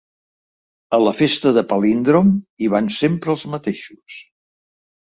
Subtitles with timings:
[0.97, 4.23] A la festa de Palíndrom hi van sempre els mateixos.